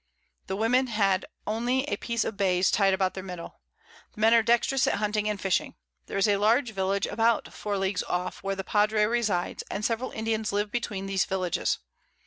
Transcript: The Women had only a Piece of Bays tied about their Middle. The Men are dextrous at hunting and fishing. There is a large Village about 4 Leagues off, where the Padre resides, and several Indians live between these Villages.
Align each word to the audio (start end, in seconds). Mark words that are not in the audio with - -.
The 0.47 0.55
Women 0.55 0.87
had 0.87 1.27
only 1.45 1.83
a 1.83 1.95
Piece 1.95 2.23
of 2.25 2.35
Bays 2.35 2.71
tied 2.71 2.91
about 2.95 3.13
their 3.13 3.21
Middle. 3.23 3.61
The 4.15 4.21
Men 4.21 4.33
are 4.33 4.41
dextrous 4.41 4.87
at 4.87 4.95
hunting 4.95 5.29
and 5.29 5.39
fishing. 5.39 5.75
There 6.07 6.17
is 6.17 6.27
a 6.27 6.37
large 6.37 6.71
Village 6.71 7.05
about 7.05 7.53
4 7.53 7.77
Leagues 7.77 8.01
off, 8.01 8.41
where 8.41 8.55
the 8.55 8.63
Padre 8.63 9.03
resides, 9.05 9.63
and 9.69 9.85
several 9.85 10.09
Indians 10.09 10.51
live 10.51 10.71
between 10.71 11.05
these 11.05 11.25
Villages. 11.25 11.77